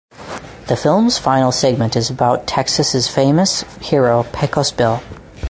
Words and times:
The 0.65 0.75
film's 0.75 1.19
final 1.19 1.51
segment 1.51 1.95
is 1.95 2.09
about 2.09 2.47
Texas' 2.47 3.07
famous 3.07 3.61
hero 3.81 4.23
Pecos 4.33 4.71
Bill. 4.71 4.99